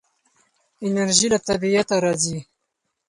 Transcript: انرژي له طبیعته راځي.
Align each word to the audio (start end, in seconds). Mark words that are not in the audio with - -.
انرژي 0.87 1.27
له 1.33 1.39
طبیعته 1.47 1.95
راځي. 2.03 2.37